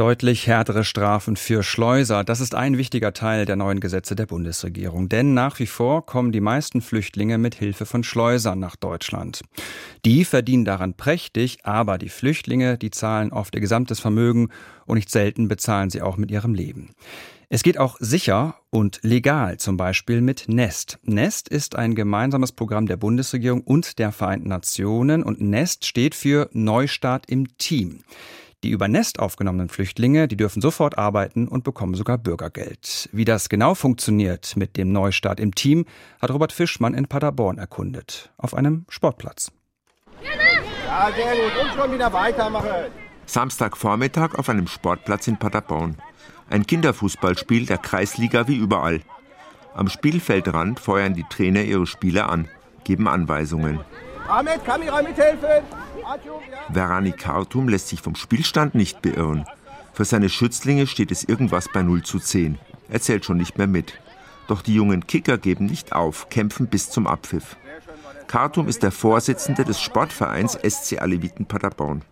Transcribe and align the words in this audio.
Deutlich 0.00 0.46
härtere 0.46 0.82
Strafen 0.82 1.36
für 1.36 1.62
Schleuser, 1.62 2.24
das 2.24 2.40
ist 2.40 2.54
ein 2.54 2.78
wichtiger 2.78 3.12
Teil 3.12 3.44
der 3.44 3.56
neuen 3.56 3.80
Gesetze 3.80 4.16
der 4.16 4.24
Bundesregierung. 4.24 5.10
Denn 5.10 5.34
nach 5.34 5.58
wie 5.58 5.66
vor 5.66 6.06
kommen 6.06 6.32
die 6.32 6.40
meisten 6.40 6.80
Flüchtlinge 6.80 7.36
mit 7.36 7.54
Hilfe 7.54 7.84
von 7.84 8.02
Schleusern 8.02 8.58
nach 8.58 8.76
Deutschland. 8.76 9.42
Die 10.06 10.24
verdienen 10.24 10.64
daran 10.64 10.94
prächtig, 10.94 11.66
aber 11.66 11.98
die 11.98 12.08
Flüchtlinge, 12.08 12.78
die 12.78 12.90
zahlen 12.90 13.30
oft 13.30 13.54
ihr 13.54 13.60
gesamtes 13.60 14.00
Vermögen 14.00 14.48
und 14.86 14.94
nicht 14.94 15.10
selten 15.10 15.48
bezahlen 15.48 15.90
sie 15.90 16.00
auch 16.00 16.16
mit 16.16 16.30
ihrem 16.30 16.54
Leben. 16.54 16.94
Es 17.50 17.62
geht 17.62 17.76
auch 17.76 17.98
sicher 18.00 18.54
und 18.70 19.00
legal, 19.02 19.58
zum 19.58 19.76
Beispiel 19.76 20.22
mit 20.22 20.46
Nest. 20.48 20.98
Nest 21.02 21.46
ist 21.50 21.76
ein 21.76 21.94
gemeinsames 21.94 22.52
Programm 22.52 22.86
der 22.86 22.96
Bundesregierung 22.96 23.60
und 23.60 23.98
der 23.98 24.12
Vereinten 24.12 24.48
Nationen 24.48 25.22
und 25.22 25.42
Nest 25.42 25.84
steht 25.84 26.14
für 26.14 26.48
Neustart 26.54 27.26
im 27.28 27.58
Team. 27.58 27.98
Die 28.62 28.70
über 28.70 28.88
Nest 28.88 29.20
aufgenommenen 29.20 29.70
Flüchtlinge, 29.70 30.28
die 30.28 30.36
dürfen 30.36 30.60
sofort 30.60 30.98
arbeiten 30.98 31.48
und 31.48 31.64
bekommen 31.64 31.94
sogar 31.94 32.18
Bürgergeld. 32.18 33.08
Wie 33.10 33.24
das 33.24 33.48
genau 33.48 33.74
funktioniert 33.74 34.54
mit 34.54 34.76
dem 34.76 34.92
Neustart 34.92 35.40
im 35.40 35.54
Team, 35.54 35.86
hat 36.20 36.30
Robert 36.30 36.52
Fischmann 36.52 36.92
in 36.92 37.06
Paderborn 37.06 37.56
erkundet. 37.56 38.30
Auf 38.36 38.52
einem 38.54 38.84
Sportplatz. 38.90 39.50
Ja, 40.22 41.10
sehr 41.16 41.32
gut. 41.32 41.52
Und 41.62 41.72
schon 41.74 41.92
wieder 41.94 42.12
weitermachen. 42.12 42.68
Samstagvormittag 43.24 44.34
auf 44.34 44.50
einem 44.50 44.66
Sportplatz 44.66 45.26
in 45.26 45.38
Paderborn. 45.38 45.96
Ein 46.50 46.66
Kinderfußballspiel 46.66 47.64
der 47.64 47.78
Kreisliga 47.78 48.46
wie 48.46 48.56
überall. 48.56 49.00
Am 49.72 49.88
Spielfeldrand 49.88 50.80
feuern 50.80 51.14
die 51.14 51.24
Trainer 51.30 51.62
ihre 51.62 51.86
Spieler 51.86 52.28
an, 52.28 52.48
geben 52.84 53.08
Anweisungen. 53.08 53.80
Ahmed, 54.28 54.64
kann 54.64 54.82
ich 54.82 54.90
mithelfen? 54.90 55.64
Verani 56.72 57.12
Kartum 57.12 57.68
lässt 57.68 57.88
sich 57.88 58.00
vom 58.00 58.14
Spielstand 58.14 58.74
nicht 58.74 59.02
beirren. 59.02 59.44
Für 59.92 60.04
seine 60.04 60.28
Schützlinge 60.28 60.86
steht 60.86 61.10
es 61.10 61.24
irgendwas 61.24 61.68
bei 61.72 61.82
0 61.82 62.02
zu 62.02 62.18
10. 62.18 62.58
Er 62.88 63.00
zählt 63.00 63.24
schon 63.24 63.36
nicht 63.36 63.58
mehr 63.58 63.66
mit. 63.66 63.98
Doch 64.48 64.62
die 64.62 64.74
jungen 64.74 65.06
Kicker 65.06 65.38
geben 65.38 65.66
nicht 65.66 65.92
auf, 65.92 66.28
kämpfen 66.28 66.66
bis 66.66 66.90
zum 66.90 67.06
Abpfiff. 67.06 67.56
Kartum 68.26 68.68
ist 68.68 68.82
der 68.82 68.92
Vorsitzende 68.92 69.64
des 69.64 69.80
Sportvereins 69.80 70.54
SC 70.54 71.00
Aleviten 71.00 71.46
Paderborn. 71.46 72.02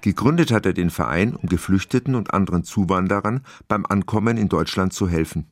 Gegründet 0.00 0.50
hat 0.50 0.66
er 0.66 0.72
den 0.72 0.90
Verein, 0.90 1.34
um 1.34 1.48
Geflüchteten 1.48 2.14
und 2.14 2.32
anderen 2.32 2.64
Zuwanderern 2.64 3.44
beim 3.68 3.84
Ankommen 3.86 4.36
in 4.36 4.48
Deutschland 4.48 4.92
zu 4.92 5.08
helfen. 5.08 5.50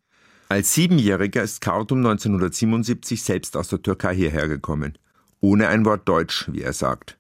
Als 0.49 0.75
Siebenjähriger 0.75 1.43
ist 1.43 1.61
Kartum 1.61 1.99
1977 1.99 3.23
selbst 3.23 3.57
aus 3.57 3.69
der 3.69 3.83
Türkei 3.83 4.15
hierher 4.15 4.47
gekommen. 4.47 4.97
Ohne 5.41 5.69
ein 5.69 5.85
Wort 5.85 6.09
Deutsch, 6.09 6.49
wie 6.53 6.63
er 6.63 6.73
sagt. 6.73 7.19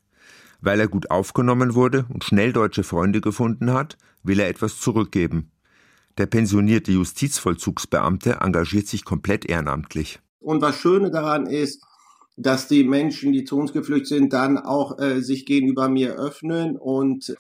Weil 0.61 0.81
er 0.81 0.89
gut 0.89 1.11
aufgenommen 1.11 1.75
wurde 1.75 2.07
und 2.13 2.25
schnell 2.25 2.53
deutsche 2.53 2.83
Freunde 2.83 3.21
gefunden 3.21 3.73
hat, 3.73 3.97
will 4.23 4.41
er 4.41 4.49
etwas 4.49 4.81
zurückgeben. 4.81 5.51
Der 6.19 6.27
pensionierte 6.27 6.93
Justizvollzugsbeamte 6.93 8.39
engagiert 8.41 8.87
sich 8.87 9.05
komplett 9.05 9.45
ehrenamtlich. 9.45 10.19
Und 10.41 10.63
was 10.63 10.77
Schöne 10.77 11.11
daran 11.11 11.47
ist, 11.47 11.83
dass 12.37 12.69
die 12.69 12.85
Menschen, 12.85 13.33
die 13.33 13.45
zu 13.45 13.59
uns 13.59 13.73
geflüchtet 13.73 14.09
sind, 14.09 14.33
dann 14.33 14.59
auch 14.59 14.99
äh, 14.99 15.21
sich 15.21 15.47
gegenüber 15.47 15.89
mir 15.89 16.15
öffnen 16.15 16.77
und 16.77 17.35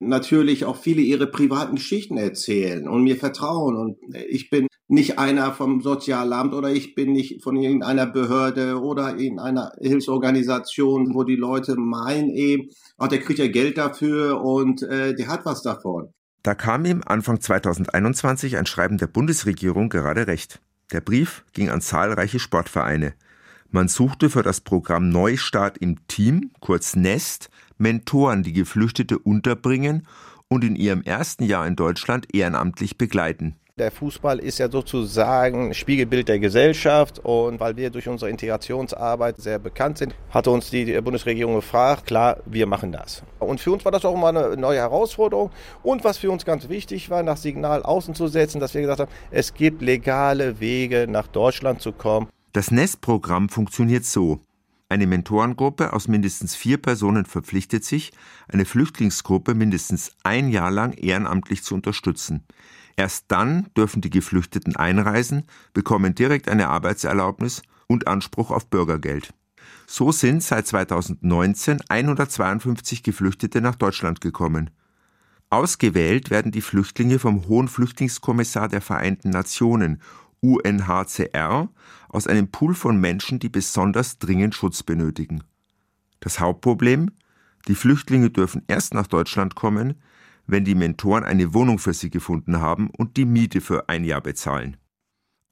natürlich 0.00 0.64
auch 0.64 0.76
viele 0.76 1.02
ihre 1.02 1.26
privaten 1.26 1.76
Geschichten 1.76 2.16
erzählen 2.16 2.88
und 2.88 3.04
mir 3.04 3.16
vertrauen. 3.16 3.76
Und 3.76 3.98
ich 4.28 4.50
bin 4.50 4.66
nicht 4.90 5.20
einer 5.20 5.52
vom 5.52 5.80
Sozialamt 5.80 6.52
oder 6.52 6.70
ich 6.70 6.96
bin 6.96 7.12
nicht 7.12 7.44
von 7.44 7.56
irgendeiner 7.56 8.06
Behörde 8.06 8.80
oder 8.80 9.16
in 9.16 9.38
einer 9.38 9.70
Hilfsorganisation, 9.80 11.14
wo 11.14 11.22
die 11.22 11.36
Leute 11.36 11.76
meinen 11.76 12.30
eben, 12.30 12.70
ach, 12.98 13.06
der 13.06 13.20
kriegt 13.20 13.38
ja 13.38 13.46
Geld 13.46 13.78
dafür 13.78 14.42
und 14.42 14.82
äh, 14.82 15.14
der 15.14 15.28
hat 15.28 15.46
was 15.46 15.62
davon. 15.62 16.12
Da 16.42 16.56
kam 16.56 16.84
ihm 16.84 17.02
Anfang 17.06 17.40
2021 17.40 18.56
ein 18.56 18.66
Schreiben 18.66 18.98
der 18.98 19.06
Bundesregierung 19.06 19.90
gerade 19.90 20.26
recht. 20.26 20.60
Der 20.90 21.00
Brief 21.00 21.44
ging 21.52 21.70
an 21.70 21.80
zahlreiche 21.80 22.40
Sportvereine. 22.40 23.14
Man 23.70 23.86
suchte 23.86 24.28
für 24.28 24.42
das 24.42 24.60
Programm 24.60 25.10
Neustart 25.10 25.78
im 25.78 26.04
Team, 26.08 26.50
kurz 26.58 26.96
NEST, 26.96 27.48
Mentoren, 27.78 28.42
die 28.42 28.52
Geflüchtete 28.52 29.20
unterbringen 29.20 30.08
und 30.48 30.64
in 30.64 30.74
ihrem 30.74 31.02
ersten 31.02 31.44
Jahr 31.44 31.64
in 31.68 31.76
Deutschland 31.76 32.34
ehrenamtlich 32.34 32.98
begleiten. 32.98 33.59
Der 33.80 33.90
Fußball 33.90 34.40
ist 34.40 34.58
ja 34.58 34.70
sozusagen 34.70 35.72
Spiegelbild 35.72 36.28
der 36.28 36.38
Gesellschaft 36.38 37.18
und 37.20 37.60
weil 37.60 37.78
wir 37.78 37.88
durch 37.88 38.08
unsere 38.08 38.30
Integrationsarbeit 38.30 39.38
sehr 39.38 39.58
bekannt 39.58 39.96
sind, 39.96 40.14
hatte 40.28 40.50
uns 40.50 40.68
die 40.68 41.00
Bundesregierung 41.00 41.54
gefragt, 41.54 42.04
klar, 42.04 42.36
wir 42.44 42.66
machen 42.66 42.92
das. 42.92 43.22
Und 43.38 43.58
für 43.58 43.72
uns 43.72 43.82
war 43.86 43.90
das 43.90 44.04
auch 44.04 44.14
immer 44.14 44.28
eine 44.28 44.54
neue 44.58 44.80
Herausforderung 44.80 45.50
und 45.82 46.04
was 46.04 46.18
für 46.18 46.30
uns 46.30 46.44
ganz 46.44 46.68
wichtig 46.68 47.08
war, 47.08 47.22
nach 47.22 47.38
Signal 47.38 47.82
außen 47.82 48.14
zu 48.14 48.28
setzen, 48.28 48.60
dass 48.60 48.74
wir 48.74 48.82
gesagt 48.82 49.00
haben, 49.00 49.10
es 49.30 49.54
gibt 49.54 49.80
legale 49.80 50.60
Wege 50.60 51.06
nach 51.08 51.26
Deutschland 51.26 51.80
zu 51.80 51.92
kommen. 51.92 52.28
Das 52.52 52.70
NEST-Programm 52.70 53.48
funktioniert 53.48 54.04
so. 54.04 54.40
Eine 54.90 55.06
Mentorengruppe 55.06 55.94
aus 55.94 56.06
mindestens 56.06 56.54
vier 56.54 56.76
Personen 56.76 57.24
verpflichtet 57.24 57.86
sich, 57.86 58.12
eine 58.46 58.66
Flüchtlingsgruppe 58.66 59.54
mindestens 59.54 60.12
ein 60.22 60.50
Jahr 60.50 60.70
lang 60.70 60.92
ehrenamtlich 60.98 61.62
zu 61.62 61.74
unterstützen. 61.74 62.44
Erst 63.00 63.24
dann 63.28 63.66
dürfen 63.74 64.02
die 64.02 64.10
Geflüchteten 64.10 64.76
einreisen, 64.76 65.44
bekommen 65.72 66.14
direkt 66.14 66.50
eine 66.50 66.68
Arbeitserlaubnis 66.68 67.62
und 67.86 68.06
Anspruch 68.06 68.50
auf 68.50 68.68
Bürgergeld. 68.68 69.32
So 69.86 70.12
sind 70.12 70.42
seit 70.42 70.66
2019 70.66 71.80
152 71.88 73.02
Geflüchtete 73.02 73.62
nach 73.62 73.76
Deutschland 73.76 74.20
gekommen. 74.20 74.68
Ausgewählt 75.48 76.28
werden 76.28 76.52
die 76.52 76.60
Flüchtlinge 76.60 77.18
vom 77.18 77.48
Hohen 77.48 77.68
Flüchtlingskommissar 77.68 78.68
der 78.68 78.82
Vereinten 78.82 79.30
Nationen 79.30 80.02
UNHCR 80.40 81.70
aus 82.10 82.26
einem 82.26 82.50
Pool 82.50 82.74
von 82.74 83.00
Menschen, 83.00 83.38
die 83.38 83.48
besonders 83.48 84.18
dringend 84.18 84.54
Schutz 84.54 84.82
benötigen. 84.82 85.42
Das 86.20 86.38
Hauptproblem? 86.38 87.12
Die 87.66 87.76
Flüchtlinge 87.76 88.28
dürfen 88.28 88.62
erst 88.68 88.92
nach 88.92 89.06
Deutschland 89.06 89.54
kommen, 89.54 89.94
wenn 90.50 90.64
die 90.64 90.74
Mentoren 90.74 91.24
eine 91.24 91.54
Wohnung 91.54 91.78
für 91.78 91.94
sie 91.94 92.10
gefunden 92.10 92.60
haben 92.60 92.90
und 92.96 93.16
die 93.16 93.24
Miete 93.24 93.60
für 93.60 93.88
ein 93.88 94.04
Jahr 94.04 94.20
bezahlen. 94.20 94.76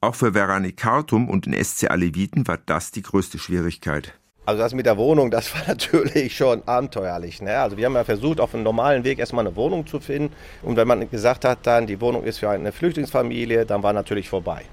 Auch 0.01 0.15
für 0.15 0.33
Verani 0.33 0.71
Kartum 0.71 1.29
und 1.29 1.45
den 1.45 1.63
SC 1.63 1.89
Aleviten 1.89 2.47
war 2.47 2.57
das 2.57 2.91
die 2.91 3.01
größte 3.01 3.37
Schwierigkeit. 3.37 4.13
Also 4.45 4.63
das 4.63 4.73
mit 4.73 4.85
der 4.85 4.97
Wohnung, 4.97 5.29
das 5.29 5.53
war 5.53 5.61
natürlich 5.67 6.35
schon 6.35 6.63
abenteuerlich. 6.65 7.41
Ne? 7.41 7.57
Also 7.57 7.77
wir 7.77 7.85
haben 7.85 7.93
ja 7.93 8.03
versucht, 8.03 8.39
auf 8.39 8.55
einem 8.55 8.63
normalen 8.63 9.03
Weg 9.03 9.19
erstmal 9.19 9.45
eine 9.45 9.55
Wohnung 9.55 9.85
zu 9.85 9.99
finden. 9.99 10.33
Und 10.63 10.75
wenn 10.75 10.87
man 10.87 11.09
gesagt 11.09 11.45
hat, 11.45 11.59
dann 11.63 11.85
die 11.85 12.01
Wohnung 12.01 12.23
ist 12.23 12.39
für 12.39 12.49
eine 12.49 12.71
Flüchtlingsfamilie, 12.71 13.65
dann 13.65 13.83
war 13.83 13.93
natürlich 13.93 14.29
vorbei. 14.29 14.63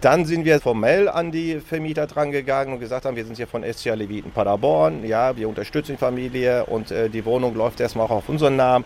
Dann 0.00 0.24
sind 0.24 0.44
wir 0.44 0.60
formell 0.60 1.08
an 1.08 1.32
die 1.32 1.60
Vermieter 1.60 2.06
drangegangen 2.06 2.74
und 2.74 2.80
gesagt 2.80 3.06
haben, 3.06 3.16
wir 3.16 3.24
sind 3.24 3.36
hier 3.36 3.46
von 3.46 3.64
SCA 3.64 3.94
Leviten 3.94 4.30
Paderborn, 4.30 5.04
ja, 5.04 5.36
wir 5.36 5.48
unterstützen 5.48 5.92
die 5.92 5.98
Familie 5.98 6.64
und 6.66 6.90
äh, 6.90 7.08
die 7.08 7.24
Wohnung 7.24 7.54
läuft 7.54 7.80
erstmal 7.80 8.06
auch 8.06 8.10
auf 8.10 8.28
unseren 8.28 8.56
Namen. 8.56 8.84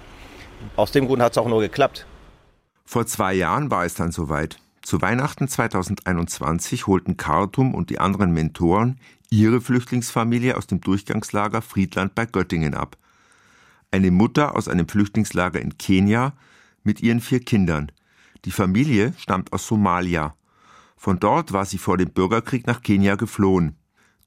Aus 0.76 0.92
dem 0.92 1.06
Grund 1.06 1.22
hat 1.22 1.32
es 1.32 1.38
auch 1.38 1.48
nur 1.48 1.60
geklappt. 1.60 2.06
Vor 2.84 3.06
zwei 3.06 3.34
Jahren 3.34 3.70
war 3.70 3.84
es 3.84 3.94
dann 3.94 4.12
soweit. 4.12 4.58
Zu 4.82 5.00
Weihnachten 5.02 5.46
2021 5.46 6.86
holten 6.86 7.16
Kartum 7.16 7.74
und 7.74 7.90
die 7.90 7.98
anderen 7.98 8.32
Mentoren 8.32 8.98
ihre 9.30 9.60
Flüchtlingsfamilie 9.60 10.56
aus 10.56 10.66
dem 10.66 10.80
Durchgangslager 10.80 11.62
Friedland 11.62 12.14
bei 12.14 12.26
Göttingen 12.26 12.74
ab. 12.74 12.96
Eine 13.90 14.10
Mutter 14.10 14.56
aus 14.56 14.68
einem 14.68 14.88
Flüchtlingslager 14.88 15.60
in 15.60 15.78
Kenia 15.78 16.32
mit 16.82 17.00
ihren 17.00 17.20
vier 17.20 17.40
Kindern. 17.40 17.92
Die 18.44 18.50
Familie 18.50 19.12
stammt 19.18 19.52
aus 19.52 19.66
Somalia. 19.66 20.34
Von 20.96 21.18
dort 21.20 21.52
war 21.52 21.64
sie 21.64 21.78
vor 21.78 21.96
dem 21.96 22.10
Bürgerkrieg 22.10 22.66
nach 22.66 22.82
Kenia 22.82 23.16
geflohen. 23.16 23.76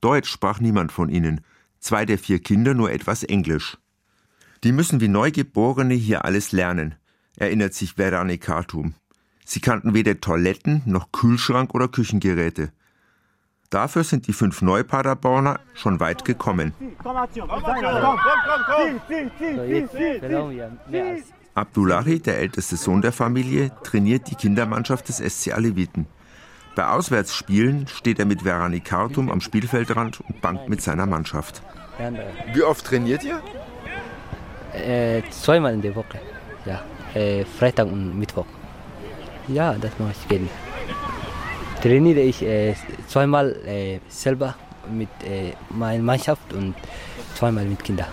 Deutsch 0.01 0.29
sprach 0.29 0.59
niemand 0.59 0.91
von 0.91 1.09
ihnen, 1.09 1.41
zwei 1.79 2.05
der 2.05 2.19
vier 2.19 2.39
Kinder 2.39 2.73
nur 2.73 2.91
etwas 2.91 3.23
Englisch. 3.23 3.77
Die 4.63 4.71
müssen 4.71 5.01
wie 5.01 5.09
Neugeborene 5.09 5.93
hier 5.93 6.23
alles 6.23 6.53
lernen, 6.53 6.95
erinnert 7.37 7.73
sich 7.73 7.95
Verani 7.95 8.37
Khartoum. 8.37 8.93
Sie 9.45 9.59
kannten 9.59 9.93
weder 9.93 10.21
Toiletten 10.21 10.81
noch 10.85 11.11
Kühlschrank 11.11 11.73
oder 11.75 11.89
Küchengeräte. 11.89 12.71
Dafür 13.69 14.05
sind 14.05 14.27
die 14.27 14.33
fünf 14.33 14.61
Neupaderborner 14.61 15.59
schon 15.73 15.99
weit 15.99 16.23
gekommen. 16.23 16.73
Abdullahi, 21.55 22.19
der 22.19 22.37
älteste 22.37 22.77
Sohn 22.77 23.01
der 23.01 23.11
Familie, 23.11 23.71
trainiert 23.83 24.29
die 24.29 24.35
Kindermannschaft 24.35 25.09
des 25.09 25.17
SC 25.17 25.51
Aleviten. 25.53 26.07
Bei 26.75 26.87
Auswärtsspielen 26.87 27.87
steht 27.87 28.19
er 28.19 28.25
mit 28.25 28.43
Verani 28.43 28.79
Kartum 28.79 29.29
am 29.29 29.41
Spielfeldrand 29.41 30.21
und 30.21 30.41
bangt 30.41 30.69
mit 30.69 30.81
seiner 30.81 31.05
Mannschaft. 31.05 31.61
Wie 32.53 32.63
oft 32.63 32.85
trainiert 32.85 33.23
ihr? 33.23 33.41
Äh, 34.73 35.21
zweimal 35.29 35.73
in 35.73 35.81
der 35.81 35.95
Woche. 35.95 36.19
Ja, 36.65 36.83
äh, 37.13 37.45
Freitag 37.45 37.87
und 37.87 38.17
Mittwoch. 38.17 38.45
Ja, 39.47 39.73
das 39.73 39.91
mache 39.99 40.11
ich 40.11 40.27
gerne. 40.27 40.47
Trainiere 41.81 42.21
ich 42.21 42.41
äh, 42.41 42.75
zweimal 43.07 43.55
äh, 43.65 43.99
selber 44.07 44.55
mit 44.91 45.09
äh, 45.23 45.53
meiner 45.69 46.01
Mannschaft 46.01 46.53
und 46.53 46.75
zweimal 47.35 47.65
mit 47.65 47.83
Kindern. 47.83 48.07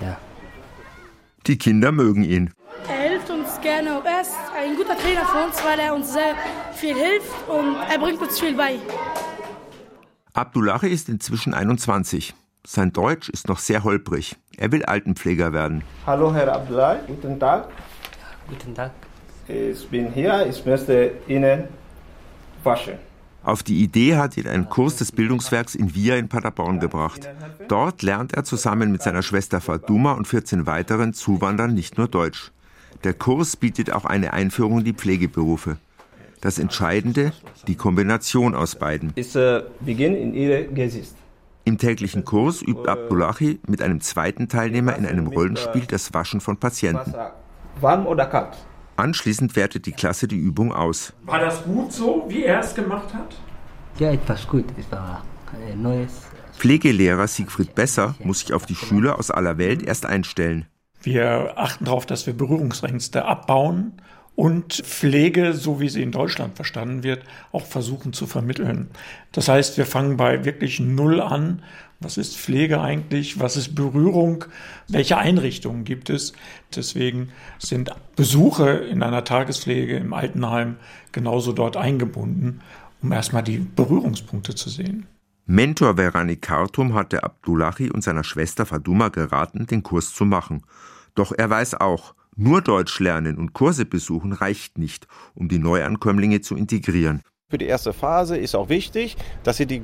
Ja. 0.00 0.18
Die 1.46 1.56
Kinder 1.56 1.90
mögen 1.90 2.22
ihn. 2.22 2.52
Er 2.88 3.10
hilft 3.10 3.30
uns 3.30 3.60
gerne. 3.60 4.02
Er 4.04 4.20
ist 4.20 4.34
ein 4.54 4.76
guter 4.76 4.96
Trainer 4.96 5.24
für 5.24 5.46
uns, 5.46 5.64
weil 5.64 5.78
er 5.78 5.94
uns 5.94 6.12
sehr 6.12 6.34
viel 6.74 6.94
hilft 6.94 7.48
und 7.48 7.76
er 7.90 7.98
bringt 7.98 8.20
uns 8.20 8.38
viel 8.38 8.54
bei. 8.54 8.78
Abdullahi 10.34 10.88
ist 10.88 11.08
inzwischen 11.08 11.54
21. 11.54 12.34
Sein 12.66 12.92
Deutsch 12.92 13.28
ist 13.30 13.48
noch 13.48 13.58
sehr 13.58 13.84
holprig. 13.84 14.36
Er 14.58 14.72
will 14.72 14.84
Altenpfleger 14.84 15.52
werden. 15.52 15.82
Hallo 16.06 16.32
Herr 16.32 16.50
Abdullahi, 16.50 17.00
guten 17.06 17.38
Tag. 17.38 17.68
Guten 18.48 18.74
Tag. 18.74 18.90
Ich 19.48 19.86
bin 19.88 20.12
hier, 20.12 20.46
ich 20.48 20.64
möchte 20.64 21.12
Ihnen 21.28 21.64
waschen. 22.64 22.94
Auf 23.44 23.62
die 23.62 23.82
Idee 23.82 24.16
hat 24.16 24.36
ihn 24.36 24.48
ein 24.48 24.68
Kurs 24.68 24.96
des 24.96 25.12
Bildungswerks 25.12 25.74
in 25.74 25.94
Via 25.94 26.16
in 26.16 26.28
Paderborn 26.28 26.80
gebracht. 26.80 27.28
Dort 27.68 28.02
lernt 28.02 28.34
er 28.34 28.44
zusammen 28.44 28.90
mit 28.90 29.02
seiner 29.02 29.22
Schwester 29.22 29.60
Fatuma 29.60 30.12
und 30.12 30.26
14 30.26 30.66
weiteren 30.66 31.12
Zuwandern 31.12 31.74
nicht 31.74 31.98
nur 31.98 32.08
Deutsch. 32.08 32.50
Der 33.04 33.12
Kurs 33.12 33.56
bietet 33.56 33.92
auch 33.92 34.04
eine 34.04 34.32
Einführung 34.32 34.78
in 34.78 34.84
die 34.84 34.94
Pflegeberufe. 34.94 35.76
Das 36.40 36.58
Entscheidende, 36.58 37.32
die 37.66 37.76
Kombination 37.76 38.54
aus 38.54 38.74
beiden. 38.74 39.12
Ist 39.16 39.36
äh, 39.36 39.62
Beginn 39.80 40.16
in 40.16 40.34
Ihre 40.34 40.64
Gesicht. 40.64 41.14
Im 41.66 41.78
täglichen 41.78 42.24
Kurs 42.24 42.62
übt 42.62 42.88
Abdullahi 42.88 43.58
mit 43.66 43.82
einem 43.82 44.00
zweiten 44.00 44.48
Teilnehmer 44.48 44.94
in 44.94 45.04
einem 45.04 45.26
Rollenspiel 45.26 45.84
das 45.84 46.14
Waschen 46.14 46.40
von 46.40 46.58
Patienten. 46.58 47.12
Warm 47.80 48.06
oder 48.06 48.26
kalt? 48.26 48.56
Anschließend 48.94 49.56
wertet 49.56 49.86
die 49.86 49.90
Klasse 49.90 50.28
die 50.28 50.36
Übung 50.36 50.72
aus. 50.72 51.12
War 51.24 51.40
das 51.40 51.64
gut 51.64 51.92
so, 51.92 52.24
wie 52.28 52.44
er 52.44 52.60
es 52.60 52.72
gemacht 52.72 53.12
hat? 53.12 53.34
Ja, 53.98 54.12
etwas 54.12 54.46
gut. 54.46 54.66
Es 54.78 54.88
war 54.92 55.24
ein 55.52 55.82
neues. 55.82 56.12
Pflegelehrer 56.56 57.26
Siegfried 57.26 57.74
Besser 57.74 58.14
muss 58.22 58.40
sich 58.40 58.52
auf 58.52 58.64
die 58.64 58.76
Schüler 58.76 59.18
aus 59.18 59.32
aller 59.32 59.58
Welt 59.58 59.82
erst 59.82 60.06
einstellen. 60.06 60.66
Wir 61.02 61.54
achten 61.56 61.86
darauf, 61.86 62.06
dass 62.06 62.28
wir 62.28 62.34
Berührungsängste 62.34 63.24
abbauen 63.24 64.00
und 64.36 64.74
Pflege, 64.74 65.54
so 65.54 65.80
wie 65.80 65.88
sie 65.88 66.02
in 66.02 66.12
Deutschland 66.12 66.56
verstanden 66.56 67.02
wird, 67.02 67.24
auch 67.52 67.64
versuchen 67.64 68.12
zu 68.12 68.26
vermitteln. 68.26 68.90
Das 69.32 69.48
heißt, 69.48 69.78
wir 69.78 69.86
fangen 69.86 70.18
bei 70.18 70.44
wirklich 70.44 70.78
Null 70.78 71.20
an. 71.20 71.62
Was 72.00 72.18
ist 72.18 72.36
Pflege 72.36 72.82
eigentlich? 72.82 73.40
Was 73.40 73.56
ist 73.56 73.74
Berührung? 73.74 74.44
Welche 74.88 75.16
Einrichtungen 75.16 75.84
gibt 75.84 76.10
es? 76.10 76.34
Deswegen 76.74 77.30
sind 77.58 77.90
Besuche 78.14 78.68
in 78.68 79.02
einer 79.02 79.24
Tagespflege 79.24 79.96
im 79.96 80.12
Altenheim 80.12 80.76
genauso 81.12 81.52
dort 81.52 81.78
eingebunden, 81.78 82.60
um 83.00 83.12
erstmal 83.12 83.42
die 83.42 83.58
Berührungspunkte 83.58 84.54
zu 84.54 84.68
sehen. 84.68 85.06
Mentor 85.46 85.96
Verani 85.96 86.36
Kartum 86.36 86.92
hatte 86.92 87.22
Abdullahi 87.22 87.90
und 87.90 88.02
seiner 88.02 88.24
Schwester 88.24 88.66
Faduma 88.66 89.08
geraten, 89.08 89.66
den 89.66 89.82
Kurs 89.82 90.12
zu 90.12 90.26
machen. 90.26 90.64
Doch 91.14 91.32
er 91.32 91.48
weiß 91.48 91.76
auch, 91.76 92.14
nur 92.36 92.60
Deutsch 92.60 93.00
lernen 93.00 93.38
und 93.38 93.52
Kurse 93.52 93.84
besuchen 93.84 94.32
reicht 94.32 94.78
nicht, 94.78 95.06
um 95.34 95.48
die 95.48 95.58
Neuankömmlinge 95.58 96.40
zu 96.42 96.54
integrieren. 96.54 97.22
Für 97.48 97.58
die 97.58 97.66
erste 97.66 97.92
Phase 97.92 98.36
ist 98.36 98.54
auch 98.54 98.68
wichtig, 98.68 99.16
dass 99.42 99.56
sie 99.56 99.66
die 99.66 99.80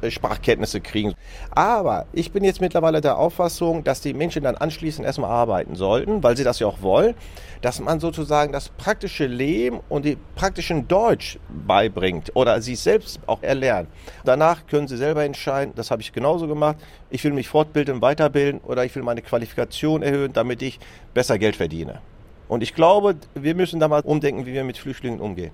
Grundsprachkenntnisse 0.00 0.80
kriegen. 0.80 1.14
Aber 1.50 2.06
ich 2.12 2.32
bin 2.32 2.44
jetzt 2.44 2.60
mittlerweile 2.60 3.00
der 3.00 3.18
Auffassung, 3.18 3.84
dass 3.84 4.00
die 4.00 4.14
Menschen 4.14 4.42
dann 4.42 4.56
anschließend 4.56 5.06
erstmal 5.06 5.30
arbeiten 5.30 5.74
sollten, 5.74 6.22
weil 6.22 6.36
sie 6.36 6.44
das 6.44 6.58
ja 6.58 6.66
auch 6.66 6.82
wollen, 6.82 7.14
dass 7.62 7.80
man 7.80 8.00
sozusagen 8.00 8.52
das 8.52 8.68
praktische 8.68 9.26
Leben 9.26 9.80
und 9.88 10.04
die 10.04 10.16
praktischen 10.34 10.88
Deutsch 10.88 11.38
beibringt 11.66 12.32
oder 12.34 12.60
sie 12.60 12.74
selbst 12.74 13.20
auch 13.26 13.42
erlernen. 13.42 13.88
Danach 14.24 14.66
können 14.66 14.88
sie 14.88 14.96
selber 14.96 15.24
entscheiden, 15.24 15.74
das 15.74 15.90
habe 15.90 16.02
ich 16.02 16.12
genauso 16.12 16.46
gemacht, 16.46 16.76
ich 17.10 17.24
will 17.24 17.32
mich 17.32 17.48
fortbilden, 17.48 18.02
weiterbilden 18.02 18.60
oder 18.60 18.84
ich 18.84 18.94
will 18.94 19.02
meine 19.02 19.22
Qualifikation 19.22 20.02
erhöhen, 20.02 20.32
damit 20.32 20.62
ich 20.62 20.78
besser 21.14 21.38
Geld 21.38 21.56
verdiene. 21.56 22.00
Und 22.48 22.62
ich 22.62 22.74
glaube, 22.74 23.16
wir 23.34 23.54
müssen 23.54 23.80
da 23.80 23.88
mal 23.88 24.02
umdenken, 24.02 24.46
wie 24.46 24.52
wir 24.52 24.62
mit 24.62 24.78
Flüchtlingen 24.78 25.20
umgehen. 25.20 25.50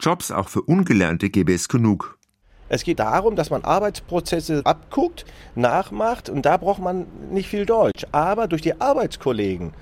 Jobs 0.00 0.30
auch 0.30 0.48
für 0.48 0.62
Ungelernte 0.62 1.30
gäbe 1.30 1.54
es 1.54 1.68
genug. 1.68 2.17
Es 2.68 2.84
geht 2.84 2.98
darum, 2.98 3.34
dass 3.34 3.50
man 3.50 3.64
Arbeitsprozesse 3.64 4.62
abguckt, 4.64 5.24
nachmacht 5.54 6.28
und 6.28 6.44
da 6.44 6.56
braucht 6.56 6.80
man 6.80 7.06
nicht 7.30 7.48
viel 7.48 7.64
Deutsch. 7.64 8.04
Aber 8.12 8.46
durch 8.46 8.62
die 8.62 8.78
Arbeitskollegen 8.80 9.72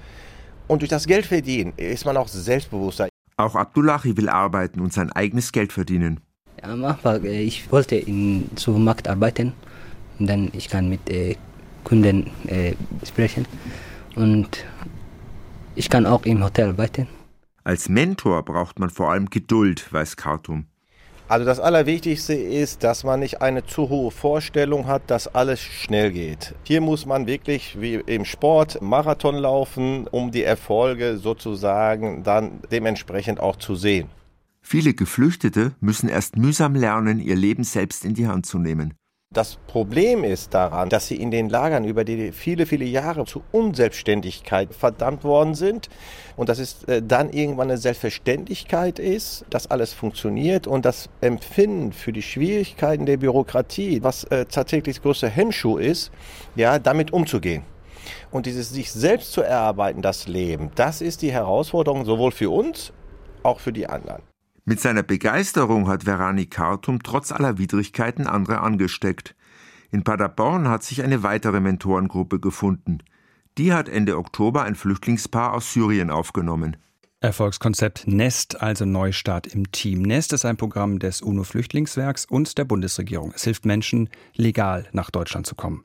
und 0.69 0.83
durch 0.83 0.91
das 0.91 1.07
Geldverdienen 1.07 1.73
ist 1.77 2.05
man 2.05 2.17
auch 2.17 2.29
selbstbewusster. 2.29 3.09
Auch 3.37 3.55
Abdullahi 3.55 4.17
will 4.17 4.29
arbeiten 4.29 4.81
und 4.81 4.93
sein 4.93 5.13
eigenes 5.13 5.53
Geld 5.53 5.73
verdienen. 5.73 6.21
Am 6.63 6.85
Anfang, 6.85 7.25
äh, 7.25 7.43
ich 7.43 7.71
wollte 7.71 7.97
im 7.97 8.49
Supermarkt 8.57 9.09
arbeiten 9.09 9.53
und 10.19 10.27
dann 10.29 10.51
ich 10.53 10.69
kann 10.69 10.89
mit 10.89 11.11
äh, 11.11 11.37
Kunden 11.85 12.31
äh, 12.47 12.75
sprechen 13.05 13.47
und 14.15 14.65
ich 15.75 15.91
kann 15.91 16.07
auch 16.07 16.25
im 16.25 16.43
Hotel 16.43 16.71
arbeiten. 16.71 17.09
Als 17.65 17.89
Mentor 17.89 18.43
braucht 18.45 18.79
man 18.79 18.91
vor 18.91 19.11
allem 19.11 19.29
Geduld, 19.29 19.93
weiß 19.93 20.17
Kartum. 20.17 20.67
Also 21.29 21.45
das 21.45 21.59
Allerwichtigste 21.59 22.35
ist, 22.35 22.85
dass 22.85 23.03
man 23.03 23.19
nicht 23.19 23.43
eine 23.43 23.67
zu 23.67 23.89
hohe 23.89 24.13
Vorstellung 24.13 24.87
hat, 24.87 25.11
dass 25.11 25.27
alles 25.27 25.61
schnell 25.61 26.13
geht. 26.13 26.55
Hier 26.63 26.81
muss 26.81 27.05
man 27.05 27.27
wirklich 27.27 27.81
wie 27.81 27.95
im 27.95 28.25
Sport 28.25 28.81
Marathon 28.81 29.35
laufen, 29.35 30.07
um 30.07 30.31
die 30.31 30.45
Erfolge 30.45 31.19
sozusagen 31.19 32.23
dann 32.23 32.61
dementsprechend 32.71 33.41
auch 33.41 33.57
zu 33.57 33.75
sehen. 33.75 34.09
Viele 34.63 34.95
Geflüchtete 34.95 35.73
müssen 35.81 36.09
erst 36.09 36.37
mühsam 36.37 36.77
lernen, 36.77 37.19
ihr 37.19 37.37
Leben 37.37 37.65
selbst 37.65 38.05
in 38.05 38.15
die 38.15 38.29
Hand 38.29 38.47
zu 38.47 38.59
nehmen. 38.61 38.95
Das 39.37 39.59
Problem 39.67 40.25
ist 40.25 40.55
daran, 40.55 40.89
dass 40.89 41.09
sie 41.09 41.17
in 41.17 41.31
den 41.31 41.51
Lagern 41.51 41.85
über 41.85 42.05
die 42.05 42.33
viele, 42.33 42.65
viele 42.65 42.87
Jahre 42.87 43.27
zu 43.27 43.43
Unselbstständigkeit 43.53 44.73
verdammt 44.73 45.25
worden 45.25 45.55
sind 45.55 45.91
und 46.37 46.49
dass 46.49 46.59
es 46.59 46.85
äh, 46.85 47.03
dann 47.03 47.29
irgendwann 47.29 47.69
eine 47.69 47.77
Selbstverständlichkeit 47.77 48.99
ist, 48.99 49.45
dass 49.51 49.71
alles 49.71 49.93
funktioniert 49.93 50.67
und 50.67 50.87
das 50.87 51.11
Empfinden 51.21 51.93
für 51.93 52.15
die 52.15 52.23
Schwierigkeiten 52.23 53.05
der 53.05 53.19
Bürokratie, 53.19 54.03
was 54.03 54.25
äh, 54.25 54.47
tatsächlich 54.47 54.97
das 54.97 55.03
größte 55.03 55.29
Hemmschuh 55.29 55.77
ist, 55.77 56.13
ja, 56.55 56.79
damit 56.79 57.13
umzugehen. 57.13 57.63
Und 58.31 58.47
dieses 58.47 58.71
sich 58.71 58.91
selbst 58.91 59.33
zu 59.33 59.43
erarbeiten, 59.43 60.01
das 60.01 60.29
Leben, 60.29 60.71
das 60.77 61.03
ist 61.03 61.21
die 61.21 61.33
Herausforderung 61.33 62.07
sowohl 62.07 62.31
für 62.31 62.49
uns, 62.49 62.91
auch 63.43 63.61
für 63.61 63.75
die 63.75 63.87
anderen. 63.87 64.23
Mit 64.69 64.81
seiner 64.81 65.05
Begeisterung 65.05 65.87
hat 65.87 66.05
Verani 66.07 66.47
Kartum 66.47 67.01
trotz 67.01 67.31
aller 67.31 67.57
Widrigkeiten 67.57 68.27
andere 68.27 68.61
angesteckt. 68.61 69.37
In 69.93 70.03
Paderborn 70.03 70.69
hat 70.69 70.83
sich 70.83 71.05
eine 71.05 71.23
weitere 71.23 71.61
Mentorengruppe 71.61 72.41
gefunden. 72.41 72.99
Die 73.59 73.73
hat 73.73 73.89
Ende 73.89 74.19
Oktober 74.19 74.65
ein 74.65 74.75
Flüchtlingspaar 74.75 75.55
aus 75.55 75.73
Syrien 75.73 76.11
aufgenommen. 76.11 76.77
Erfolgskonzept 77.21 78.09
Nest, 78.09 78.61
also 78.61 78.85
Neustart 78.85 79.47
im 79.47 79.71
Team. 79.71 80.03
Nest 80.03 80.33
ist 80.33 80.45
ein 80.45 80.57
Programm 80.57 80.99
des 80.99 81.23
UNO-Flüchtlingswerks 81.23 82.25
und 82.25 82.59
der 82.59 82.65
Bundesregierung. 82.65 83.33
Es 83.37 83.45
hilft 83.45 83.67
Menschen, 83.67 84.11
legal 84.35 84.89
nach 84.91 85.13
Deutschland 85.13 85.47
zu 85.47 85.55
kommen. 85.55 85.85